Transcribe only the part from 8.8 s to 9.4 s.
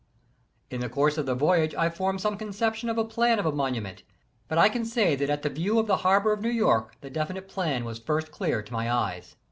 eyes.